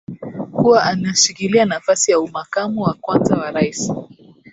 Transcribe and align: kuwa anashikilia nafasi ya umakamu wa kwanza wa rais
kuwa 0.51 0.83
anashikilia 0.83 1.65
nafasi 1.65 2.11
ya 2.11 2.19
umakamu 2.19 2.81
wa 2.81 2.93
kwanza 2.93 3.35
wa 3.35 3.51
rais 3.51 3.91